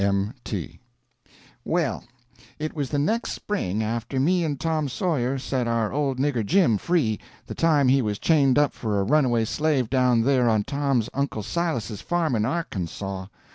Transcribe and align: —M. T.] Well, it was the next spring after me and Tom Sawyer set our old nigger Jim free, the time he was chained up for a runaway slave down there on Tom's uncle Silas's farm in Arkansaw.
—M. 0.01 0.33
T.] 0.43 0.79
Well, 1.63 2.03
it 2.57 2.73
was 2.75 2.89
the 2.89 2.97
next 2.97 3.33
spring 3.33 3.83
after 3.83 4.19
me 4.19 4.43
and 4.43 4.59
Tom 4.59 4.89
Sawyer 4.89 5.37
set 5.37 5.67
our 5.67 5.93
old 5.93 6.17
nigger 6.17 6.43
Jim 6.43 6.79
free, 6.79 7.19
the 7.45 7.53
time 7.53 7.87
he 7.87 8.01
was 8.01 8.17
chained 8.17 8.57
up 8.57 8.73
for 8.73 8.99
a 8.99 9.03
runaway 9.03 9.45
slave 9.45 9.91
down 9.91 10.23
there 10.23 10.49
on 10.49 10.63
Tom's 10.63 11.07
uncle 11.13 11.43
Silas's 11.43 12.01
farm 12.01 12.35
in 12.35 12.45
Arkansaw. 12.45 13.29